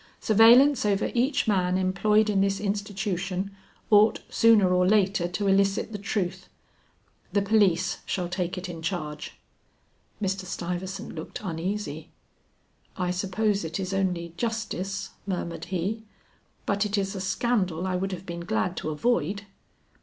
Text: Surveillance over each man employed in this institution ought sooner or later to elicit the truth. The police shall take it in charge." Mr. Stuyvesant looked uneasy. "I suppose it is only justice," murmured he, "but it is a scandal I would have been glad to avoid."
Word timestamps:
Surveillance 0.19 0.83
over 0.83 1.11
each 1.13 1.47
man 1.47 1.77
employed 1.77 2.27
in 2.27 2.41
this 2.41 2.59
institution 2.59 3.55
ought 3.91 4.19
sooner 4.31 4.73
or 4.73 4.83
later 4.87 5.27
to 5.27 5.45
elicit 5.47 5.91
the 5.91 5.99
truth. 5.99 6.49
The 7.33 7.43
police 7.43 7.99
shall 8.07 8.27
take 8.27 8.57
it 8.57 8.67
in 8.67 8.81
charge." 8.81 9.35
Mr. 10.19 10.45
Stuyvesant 10.45 11.13
looked 11.13 11.41
uneasy. 11.43 12.09
"I 12.97 13.11
suppose 13.11 13.63
it 13.63 13.79
is 13.79 13.93
only 13.93 14.33
justice," 14.37 15.11
murmured 15.27 15.65
he, 15.65 16.01
"but 16.65 16.83
it 16.83 16.97
is 16.97 17.13
a 17.13 17.21
scandal 17.21 17.85
I 17.85 17.95
would 17.95 18.11
have 18.11 18.25
been 18.25 18.39
glad 18.43 18.75
to 18.77 18.89
avoid." 18.89 19.43